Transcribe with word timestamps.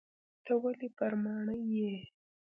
ته 0.45 0.53
ولي 0.63 0.87
پر 0.97 1.11
ماڼي 1.23 1.59
یې؟ 1.75 1.93